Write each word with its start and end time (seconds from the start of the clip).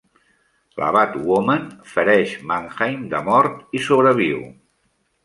La 0.83 0.87
batwoman 0.95 1.67
fereix 1.91 2.33
Mannheim 2.53 3.05
de 3.13 3.21
mort 3.29 3.79
i 3.81 3.83
sobreviu. 3.89 4.41